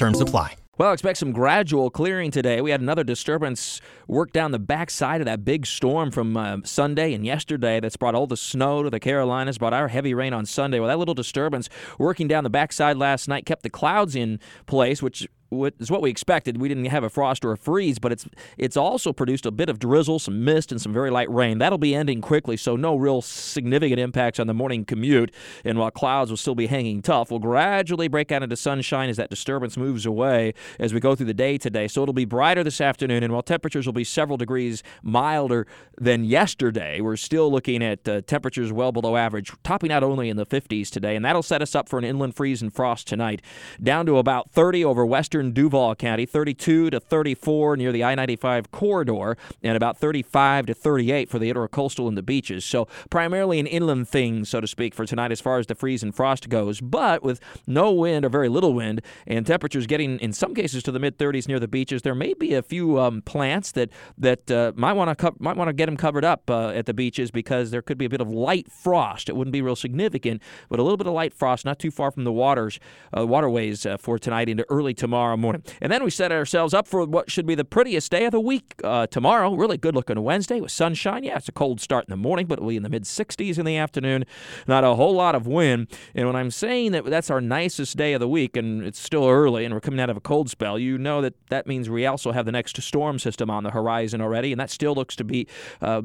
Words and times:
Terms 0.00 0.18
apply. 0.18 0.56
Well, 0.78 0.94
expect 0.94 1.18
some 1.18 1.30
gradual 1.30 1.90
clearing 1.90 2.30
today. 2.30 2.62
We 2.62 2.70
had 2.70 2.80
another 2.80 3.04
disturbance 3.04 3.82
work 4.08 4.32
down 4.32 4.50
the 4.50 4.58
backside 4.58 5.20
of 5.20 5.26
that 5.26 5.44
big 5.44 5.66
storm 5.66 6.10
from 6.10 6.38
uh, 6.38 6.56
Sunday 6.64 7.12
and 7.12 7.26
yesterday 7.26 7.80
that's 7.80 7.98
brought 7.98 8.14
all 8.14 8.26
the 8.26 8.38
snow 8.38 8.82
to 8.82 8.88
the 8.88 8.98
Carolinas, 8.98 9.58
brought 9.58 9.74
our 9.74 9.88
heavy 9.88 10.14
rain 10.14 10.32
on 10.32 10.46
Sunday. 10.46 10.80
Well, 10.80 10.88
that 10.88 10.98
little 10.98 11.12
disturbance 11.12 11.68
working 11.98 12.28
down 12.28 12.44
the 12.44 12.50
backside 12.50 12.96
last 12.96 13.28
night 13.28 13.44
kept 13.44 13.62
the 13.62 13.68
clouds 13.68 14.16
in 14.16 14.40
place, 14.64 15.02
which 15.02 15.28
is 15.50 15.90
what 15.90 16.02
we 16.02 16.10
expected. 16.10 16.60
We 16.60 16.68
didn't 16.68 16.84
have 16.86 17.04
a 17.04 17.10
frost 17.10 17.44
or 17.44 17.52
a 17.52 17.56
freeze, 17.56 17.98
but 17.98 18.12
it's 18.12 18.26
it's 18.56 18.76
also 18.76 19.12
produced 19.12 19.46
a 19.46 19.50
bit 19.50 19.68
of 19.68 19.78
drizzle, 19.78 20.18
some 20.18 20.44
mist, 20.44 20.70
and 20.70 20.80
some 20.80 20.92
very 20.92 21.10
light 21.10 21.30
rain. 21.30 21.58
That'll 21.58 21.78
be 21.78 21.94
ending 21.94 22.20
quickly, 22.20 22.56
so 22.56 22.76
no 22.76 22.96
real 22.96 23.20
significant 23.22 23.98
impacts 23.98 24.38
on 24.38 24.46
the 24.46 24.54
morning 24.54 24.84
commute. 24.84 25.32
And 25.64 25.78
while 25.78 25.90
clouds 25.90 26.30
will 26.30 26.36
still 26.36 26.54
be 26.54 26.66
hanging 26.66 27.02
tough, 27.02 27.30
we'll 27.30 27.40
gradually 27.40 28.08
break 28.08 28.30
out 28.30 28.42
into 28.42 28.56
sunshine 28.56 29.08
as 29.08 29.16
that 29.16 29.30
disturbance 29.30 29.76
moves 29.76 30.06
away 30.06 30.54
as 30.78 30.94
we 30.94 31.00
go 31.00 31.14
through 31.14 31.26
the 31.26 31.34
day 31.34 31.58
today. 31.58 31.88
So 31.88 32.02
it'll 32.02 32.12
be 32.12 32.24
brighter 32.24 32.62
this 32.62 32.80
afternoon, 32.80 33.22
and 33.22 33.32
while 33.32 33.42
temperatures 33.42 33.86
will 33.86 33.92
be 33.92 34.04
several 34.04 34.36
degrees 34.36 34.82
milder 35.02 35.66
than 36.00 36.24
yesterday, 36.24 37.00
we're 37.00 37.16
still 37.16 37.50
looking 37.50 37.82
at 37.82 38.08
uh, 38.08 38.20
temperatures 38.22 38.72
well 38.72 38.92
below 38.92 39.16
average, 39.16 39.52
topping 39.64 39.90
out 39.90 40.02
only 40.02 40.28
in 40.28 40.36
the 40.36 40.46
50s 40.46 40.90
today, 40.90 41.16
and 41.16 41.24
that'll 41.24 41.42
set 41.42 41.62
us 41.62 41.74
up 41.74 41.88
for 41.88 41.98
an 41.98 42.04
inland 42.04 42.36
freeze 42.36 42.62
and 42.62 42.72
frost 42.72 43.08
tonight, 43.08 43.42
down 43.82 44.06
to 44.06 44.18
about 44.18 44.50
30 44.50 44.84
over 44.84 45.04
western 45.04 45.39
western 45.40 45.52
Duval 45.52 45.94
County, 45.94 46.26
32 46.26 46.90
to 46.90 47.00
34 47.00 47.76
near 47.78 47.92
the 47.92 48.04
I 48.04 48.14
95 48.14 48.70
corridor, 48.70 49.38
and 49.62 49.74
about 49.74 49.96
35 49.96 50.66
to 50.66 50.74
38 50.74 51.30
for 51.30 51.38
the 51.38 51.50
intercoastal 51.50 52.06
and 52.08 52.16
the 52.16 52.22
beaches. 52.22 52.62
So, 52.62 52.86
primarily 53.08 53.58
an 53.58 53.66
inland 53.66 54.08
thing, 54.08 54.44
so 54.44 54.60
to 54.60 54.66
speak, 54.66 54.94
for 54.94 55.06
tonight 55.06 55.32
as 55.32 55.40
far 55.40 55.58
as 55.58 55.66
the 55.66 55.74
freeze 55.74 56.02
and 56.02 56.14
frost 56.14 56.50
goes, 56.50 56.82
but 56.82 57.22
with 57.22 57.40
no 57.66 57.90
wind 57.90 58.26
or 58.26 58.28
very 58.28 58.50
little 58.50 58.74
wind 58.74 59.00
and 59.26 59.46
temperatures 59.46 59.86
getting, 59.86 60.18
in 60.18 60.34
some 60.34 60.54
cases, 60.54 60.82
to 60.82 60.92
the 60.92 60.98
mid 60.98 61.16
30s 61.16 61.48
near 61.48 61.58
the 61.58 61.68
beaches, 61.68 62.02
there 62.02 62.14
may 62.14 62.34
be 62.34 62.52
a 62.52 62.62
few 62.62 63.00
um, 63.00 63.22
plants 63.22 63.72
that, 63.72 63.88
that 64.18 64.50
uh, 64.50 64.72
might 64.76 64.92
want 64.92 65.08
to 65.08 65.14
co- 65.14 65.36
might 65.38 65.56
want 65.56 65.68
to 65.68 65.72
get 65.72 65.86
them 65.86 65.96
covered 65.96 66.24
up 66.24 66.50
uh, 66.50 66.68
at 66.68 66.84
the 66.84 66.92
beaches 66.92 67.30
because 67.30 67.70
there 67.70 67.80
could 67.80 67.96
be 67.96 68.04
a 68.04 68.10
bit 68.10 68.20
of 68.20 68.28
light 68.28 68.70
frost. 68.70 69.30
It 69.30 69.36
wouldn't 69.36 69.52
be 69.52 69.62
real 69.62 69.76
significant, 69.76 70.42
but 70.68 70.78
a 70.78 70.82
little 70.82 70.98
bit 70.98 71.06
of 71.06 71.14
light 71.14 71.32
frost, 71.32 71.64
not 71.64 71.78
too 71.78 71.90
far 71.90 72.10
from 72.10 72.24
the 72.24 72.32
waters, 72.32 72.78
uh, 73.16 73.26
waterways 73.26 73.86
uh, 73.86 73.96
for 73.96 74.18
tonight 74.18 74.50
into 74.50 74.66
early 74.68 74.92
tomorrow 74.92 75.29
tomorrow 75.30 75.36
morning. 75.36 75.62
And 75.80 75.92
then 75.92 76.02
we 76.02 76.10
set 76.10 76.32
ourselves 76.32 76.74
up 76.74 76.88
for 76.88 77.04
what 77.04 77.30
should 77.30 77.46
be 77.46 77.54
the 77.54 77.64
prettiest 77.64 78.10
day 78.10 78.24
of 78.24 78.32
the 78.32 78.40
week 78.40 78.74
uh, 78.82 79.06
tomorrow. 79.06 79.54
Really 79.54 79.76
good 79.76 79.94
looking 79.94 80.20
Wednesday 80.22 80.60
with 80.60 80.72
sunshine. 80.72 81.22
Yeah, 81.24 81.36
it's 81.36 81.48
a 81.48 81.52
cold 81.52 81.80
start 81.80 82.06
in 82.08 82.10
the 82.10 82.16
morning, 82.16 82.46
but 82.46 82.58
it'll 82.58 82.68
be 82.68 82.76
in 82.76 82.82
the 82.82 82.88
mid 82.88 83.04
60s 83.04 83.58
in 83.58 83.64
the 83.64 83.76
afternoon. 83.76 84.24
Not 84.66 84.84
a 84.84 84.94
whole 84.94 85.14
lot 85.14 85.34
of 85.34 85.46
wind. 85.46 85.88
And 86.14 86.26
when 86.26 86.36
I'm 86.36 86.50
saying 86.50 86.92
that 86.92 87.04
that's 87.04 87.30
our 87.30 87.40
nicest 87.40 87.96
day 87.96 88.12
of 88.12 88.20
the 88.20 88.28
week, 88.28 88.56
and 88.56 88.82
it's 88.84 89.00
still 89.00 89.28
early 89.28 89.64
and 89.64 89.72
we're 89.72 89.80
coming 89.80 90.00
out 90.00 90.10
of 90.10 90.16
a 90.16 90.20
cold 90.20 90.50
spell, 90.50 90.78
you 90.78 90.98
know 90.98 91.20
that 91.22 91.34
that 91.48 91.66
means 91.66 91.88
we 91.88 92.06
also 92.06 92.32
have 92.32 92.46
the 92.46 92.52
next 92.52 92.80
storm 92.80 93.18
system 93.18 93.50
on 93.50 93.62
the 93.62 93.70
horizon 93.70 94.20
already, 94.20 94.52
and 94.52 94.60
that 94.60 94.70
still 94.70 94.94
looks 94.94 95.14
to 95.16 95.24
be. 95.24 95.46
Uh, 95.80 96.02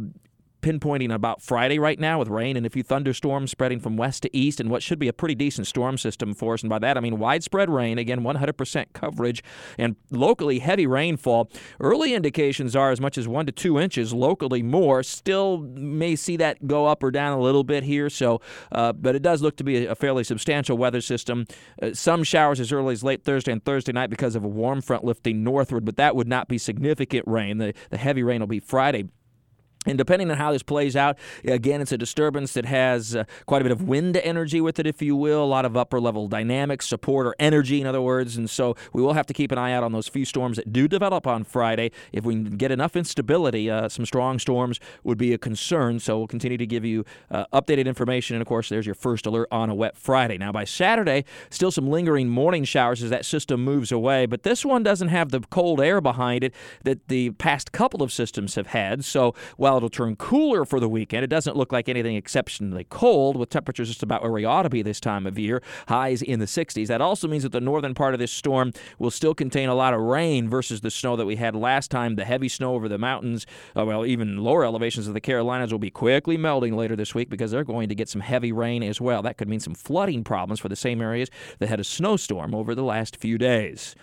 pinpointing 0.61 1.13
about 1.13 1.41
Friday 1.41 1.79
right 1.79 1.99
now 1.99 2.19
with 2.19 2.27
rain 2.27 2.57
and 2.57 2.65
a 2.65 2.69
few 2.69 2.83
thunderstorms 2.83 3.51
spreading 3.51 3.79
from 3.79 3.97
west 3.97 4.23
to 4.23 4.37
east 4.37 4.59
and 4.59 4.69
what 4.69 4.81
should 4.83 4.99
be 4.99 5.07
a 5.07 5.13
pretty 5.13 5.35
decent 5.35 5.67
storm 5.67 5.97
system 5.97 6.33
for 6.33 6.53
us. 6.53 6.61
And 6.61 6.69
by 6.69 6.79
that, 6.79 6.97
I 6.97 6.99
mean 7.01 7.19
widespread 7.19 7.69
rain, 7.69 7.97
again, 7.97 8.21
100% 8.21 8.85
coverage, 8.93 9.43
and 9.77 9.95
locally 10.11 10.59
heavy 10.59 10.87
rainfall. 10.87 11.49
Early 11.79 12.13
indications 12.13 12.75
are 12.75 12.91
as 12.91 12.99
much 12.99 13.17
as 13.17 13.27
one 13.27 13.45
to 13.45 13.51
two 13.51 13.79
inches, 13.79 14.13
locally 14.13 14.63
more. 14.63 15.03
Still 15.03 15.59
may 15.59 16.15
see 16.15 16.37
that 16.37 16.67
go 16.67 16.85
up 16.85 17.03
or 17.03 17.11
down 17.11 17.37
a 17.37 17.41
little 17.41 17.63
bit 17.63 17.83
here, 17.83 18.09
so, 18.09 18.41
uh, 18.71 18.93
but 18.93 19.15
it 19.15 19.21
does 19.21 19.41
look 19.41 19.57
to 19.57 19.63
be 19.63 19.85
a 19.85 19.95
fairly 19.95 20.23
substantial 20.23 20.77
weather 20.77 21.01
system. 21.01 21.45
Uh, 21.81 21.93
some 21.93 22.23
showers 22.23 22.59
as 22.59 22.71
early 22.71 22.93
as 22.93 23.03
late 23.03 23.23
Thursday 23.23 23.51
and 23.51 23.63
Thursday 23.63 23.91
night 23.91 24.09
because 24.09 24.35
of 24.35 24.43
a 24.43 24.47
warm 24.47 24.81
front 24.81 25.03
lifting 25.03 25.43
northward, 25.43 25.85
but 25.85 25.97
that 25.97 26.15
would 26.15 26.27
not 26.27 26.47
be 26.47 26.57
significant 26.57 27.27
rain. 27.27 27.57
The, 27.57 27.73
the 27.89 27.97
heavy 27.97 28.23
rain 28.23 28.39
will 28.39 28.47
be 28.47 28.59
Friday. 28.59 29.05
And 29.85 29.97
depending 29.97 30.31
on 30.31 30.37
how 30.37 30.51
this 30.51 30.63
plays 30.63 30.95
out, 30.95 31.17
again, 31.43 31.81
it's 31.81 31.91
a 31.91 31.97
disturbance 31.97 32.53
that 32.53 32.65
has 32.65 33.15
uh, 33.15 33.25
quite 33.45 33.61
a 33.61 33.65
bit 33.65 33.71
of 33.71 33.83
wind 33.83 34.17
energy 34.17 34.61
with 34.61 34.79
it, 34.79 34.87
if 34.87 35.01
you 35.01 35.15
will, 35.15 35.43
a 35.43 35.45
lot 35.45 35.65
of 35.65 35.77
upper 35.77 35.99
level 35.99 36.27
dynamics, 36.27 36.87
support, 36.87 37.27
or 37.27 37.35
energy, 37.39 37.81
in 37.81 37.87
other 37.87 38.01
words. 38.01 38.37
And 38.37 38.49
so 38.49 38.75
we 38.93 39.01
will 39.01 39.13
have 39.13 39.25
to 39.27 39.33
keep 39.33 39.51
an 39.51 39.57
eye 39.57 39.73
out 39.73 39.83
on 39.83 39.91
those 39.91 40.07
few 40.07 40.25
storms 40.25 40.57
that 40.57 40.71
do 40.73 40.87
develop 40.87 41.27
on 41.27 41.43
Friday. 41.43 41.91
If 42.11 42.25
we 42.25 42.35
get 42.35 42.71
enough 42.71 42.95
instability, 42.95 43.69
uh, 43.69 43.89
some 43.89 44.05
strong 44.05 44.39
storms 44.39 44.79
would 45.03 45.17
be 45.17 45.33
a 45.33 45.37
concern. 45.37 45.99
So 45.99 46.17
we'll 46.17 46.27
continue 46.27 46.57
to 46.57 46.65
give 46.65 46.85
you 46.85 47.05
uh, 47.29 47.45
updated 47.53 47.85
information. 47.85 48.35
And 48.35 48.41
of 48.41 48.47
course, 48.47 48.69
there's 48.69 48.85
your 48.85 48.95
first 48.95 49.25
alert 49.25 49.47
on 49.51 49.69
a 49.69 49.75
wet 49.75 49.97
Friday. 49.97 50.37
Now, 50.37 50.51
by 50.51 50.63
Saturday, 50.63 51.25
still 51.49 51.71
some 51.71 51.89
lingering 51.89 52.29
morning 52.29 52.63
showers 52.63 53.03
as 53.03 53.09
that 53.09 53.25
system 53.25 53.63
moves 53.63 53.91
away. 53.91 54.25
But 54.25 54.43
this 54.43 54.65
one 54.65 54.83
doesn't 54.83 55.09
have 55.09 55.29
the 55.29 55.41
cold 55.41 55.81
air 55.81 56.01
behind 56.01 56.43
it 56.43 56.53
that 56.83 57.07
the 57.07 57.31
past 57.31 57.71
couple 57.71 58.01
of 58.01 58.11
systems 58.11 58.55
have 58.55 58.67
had. 58.67 59.03
So 59.05 59.35
while 59.57 59.74
while 59.75 59.79
it'll 59.79 59.89
turn 59.89 60.15
cooler 60.15 60.63
for 60.63 60.79
the 60.79 60.87
weekend, 60.87 61.25
it 61.25 61.27
doesn't 61.27 61.57
look 61.57 61.73
like 61.73 61.89
anything 61.89 62.15
exceptionally 62.15 62.85
cold, 62.89 63.35
with 63.35 63.49
temperatures 63.49 63.89
just 63.89 64.03
about 64.03 64.21
where 64.21 64.31
we 64.31 64.45
ought 64.45 64.63
to 64.63 64.69
be 64.69 64.81
this 64.81 65.01
time 65.01 65.27
of 65.27 65.37
year, 65.37 65.61
highs 65.89 66.21
in 66.21 66.39
the 66.39 66.45
60s. 66.45 66.87
That 66.87 67.01
also 67.01 67.27
means 67.27 67.43
that 67.43 67.51
the 67.51 67.59
northern 67.59 67.93
part 67.93 68.13
of 68.13 68.19
this 68.21 68.31
storm 68.31 68.71
will 68.99 69.11
still 69.11 69.35
contain 69.35 69.67
a 69.67 69.75
lot 69.75 69.93
of 69.93 69.99
rain 69.99 70.47
versus 70.47 70.79
the 70.79 70.89
snow 70.89 71.17
that 71.17 71.25
we 71.25 71.35
had 71.35 71.57
last 71.57 71.91
time. 71.91 72.15
The 72.15 72.23
heavy 72.23 72.47
snow 72.47 72.73
over 72.73 72.87
the 72.87 72.97
mountains, 72.97 73.45
uh, 73.77 73.83
well, 73.83 74.05
even 74.05 74.37
lower 74.37 74.63
elevations 74.63 75.09
of 75.09 75.13
the 75.13 75.19
Carolinas 75.19 75.73
will 75.73 75.79
be 75.79 75.91
quickly 75.91 76.37
melting 76.37 76.77
later 76.77 76.95
this 76.95 77.13
week 77.13 77.29
because 77.29 77.51
they're 77.51 77.65
going 77.65 77.89
to 77.89 77.95
get 77.95 78.07
some 78.07 78.21
heavy 78.21 78.53
rain 78.53 78.81
as 78.81 79.01
well. 79.01 79.21
That 79.21 79.37
could 79.37 79.49
mean 79.49 79.59
some 79.59 79.75
flooding 79.75 80.23
problems 80.23 80.61
for 80.61 80.69
the 80.69 80.77
same 80.77 81.01
areas 81.01 81.29
that 81.59 81.67
had 81.67 81.81
a 81.81 81.83
snowstorm 81.83 82.55
over 82.55 82.73
the 82.75 82.83
last 82.83 83.17
few 83.17 83.37
days. 83.37 83.93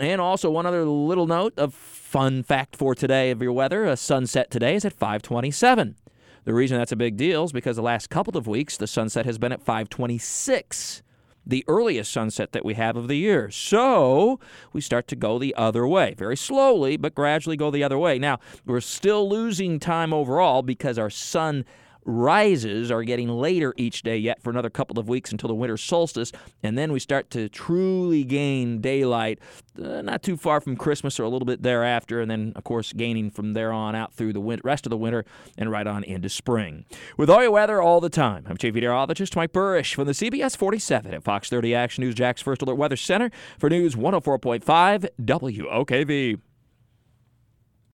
And 0.00 0.20
also 0.20 0.50
one 0.50 0.66
other 0.66 0.84
little 0.84 1.26
note 1.26 1.52
of 1.58 1.74
fun 1.74 2.42
fact 2.42 2.76
for 2.76 2.94
today 2.94 3.30
of 3.30 3.42
your 3.42 3.52
weather: 3.52 3.84
a 3.84 3.96
sunset 3.96 4.50
today 4.50 4.74
is 4.74 4.84
at 4.84 4.92
527. 4.92 5.96
The 6.44 6.54
reason 6.54 6.78
that's 6.78 6.92
a 6.92 6.96
big 6.96 7.16
deal 7.16 7.44
is 7.44 7.52
because 7.52 7.76
the 7.76 7.82
last 7.82 8.10
couple 8.10 8.36
of 8.36 8.46
weeks 8.46 8.76
the 8.76 8.86
sunset 8.86 9.26
has 9.26 9.38
been 9.38 9.52
at 9.52 9.62
526 9.62 11.02
the 11.46 11.64
earliest 11.66 12.12
sunset 12.12 12.52
that 12.52 12.64
we 12.64 12.74
have 12.74 12.96
of 12.96 13.08
the 13.08 13.16
year. 13.16 13.50
So 13.50 14.38
we 14.72 14.80
start 14.80 15.08
to 15.08 15.16
go 15.16 15.38
the 15.38 15.54
other 15.54 15.86
way, 15.86 16.14
very 16.16 16.36
slowly, 16.36 16.96
but 16.96 17.14
gradually 17.14 17.56
go 17.56 17.70
the 17.70 17.84
other 17.84 17.98
way. 17.98 18.18
Now, 18.18 18.38
we're 18.64 18.80
still 18.80 19.28
losing 19.28 19.80
time 19.80 20.12
overall 20.12 20.62
because 20.62 20.98
our 20.98 21.10
sun 21.10 21.64
rises 22.04 22.90
are 22.90 23.02
getting 23.02 23.28
later 23.28 23.74
each 23.76 24.02
day 24.02 24.16
yet 24.16 24.42
for 24.42 24.50
another 24.50 24.70
couple 24.70 24.98
of 24.98 25.08
weeks 25.08 25.32
until 25.32 25.48
the 25.48 25.54
winter 25.54 25.76
solstice, 25.76 26.32
and 26.62 26.76
then 26.76 26.92
we 26.92 26.98
start 26.98 27.30
to 27.30 27.48
truly 27.48 28.24
gain 28.24 28.80
daylight 28.80 29.38
uh, 29.82 30.02
not 30.02 30.22
too 30.22 30.36
far 30.36 30.60
from 30.60 30.76
Christmas 30.76 31.18
or 31.18 31.24
a 31.24 31.28
little 31.28 31.46
bit 31.46 31.62
thereafter, 31.62 32.20
and 32.20 32.30
then, 32.30 32.52
of 32.56 32.64
course, 32.64 32.92
gaining 32.92 33.30
from 33.30 33.54
there 33.54 33.72
on 33.72 33.94
out 33.94 34.12
through 34.12 34.32
the 34.32 34.60
rest 34.62 34.86
of 34.86 34.90
the 34.90 34.96
winter 34.96 35.24
and 35.56 35.70
right 35.70 35.86
on 35.86 36.04
into 36.04 36.28
spring. 36.28 36.84
With 37.16 37.30
all 37.30 37.42
your 37.42 37.50
weather 37.50 37.80
all 37.80 38.00
the 38.00 38.10
time, 38.10 38.44
I'm 38.48 38.56
Chief 38.56 38.74
Meteorologist 38.74 39.36
Mike 39.36 39.52
Buresh 39.52 39.94
from 39.94 40.06
the 40.06 40.12
CBS 40.12 40.56
47 40.56 41.14
at 41.14 41.24
Fox 41.24 41.48
30 41.48 41.74
Action 41.74 42.04
News 42.04 42.14
Jax 42.14 42.42
First 42.42 42.62
Alert 42.62 42.76
Weather 42.76 42.96
Center 42.96 43.30
for 43.58 43.70
News 43.70 43.94
104.5 43.94 45.08
WOKV. 45.22 46.40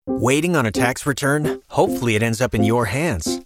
Waiting 0.09 0.55
on 0.55 0.65
a 0.65 0.71
tax 0.71 1.05
return? 1.05 1.61
Hopefully, 1.71 2.15
it 2.15 2.23
ends 2.23 2.41
up 2.41 2.55
in 2.55 2.63
your 2.63 2.87
hands 2.87 3.46